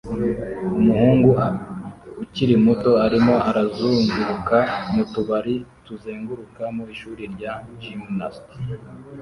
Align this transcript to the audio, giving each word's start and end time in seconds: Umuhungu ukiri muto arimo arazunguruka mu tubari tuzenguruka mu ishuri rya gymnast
Umuhungu 0.77 1.29
ukiri 2.23 2.55
muto 2.65 2.91
arimo 3.05 3.35
arazunguruka 3.49 4.57
mu 4.93 5.03
tubari 5.13 5.55
tuzenguruka 5.85 6.63
mu 6.75 6.83
ishuri 6.93 7.23
rya 7.33 7.53
gymnast 7.81 8.45